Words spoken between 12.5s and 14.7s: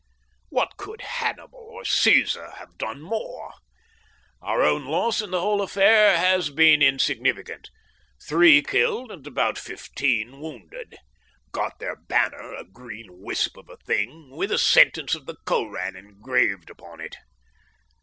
a green wisp of a thing with a